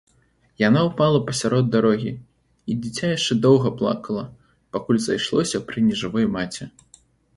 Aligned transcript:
Яна 0.67 0.79
ўпала 0.85 1.19
пасярод 1.27 1.65
дарогі, 1.75 2.13
і 2.73 2.79
дзіця 2.85 3.05
яшчэ 3.17 3.33
доўга 3.45 3.69
плакала, 3.83 4.23
пакуль 4.79 5.03
зайшлося 5.05 5.57
пры 5.69 5.87
нежывой 5.91 6.25
маці. 6.39 6.63